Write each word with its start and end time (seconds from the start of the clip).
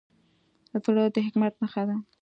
زړه 0.83 1.03
د 1.13 1.15
حکمت 1.25 1.53
نښه 1.61 1.83
ده. 1.89 1.95